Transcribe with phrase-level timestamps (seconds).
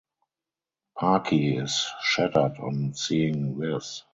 [0.97, 4.01] Pakhi is shattered on seeing this.